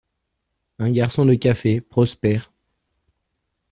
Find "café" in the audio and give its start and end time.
1.35-1.79